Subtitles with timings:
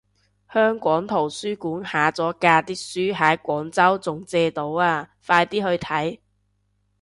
[0.51, 6.17] 香港圖書館下咗架啲書喺廣州仲借到啊，快啲去睇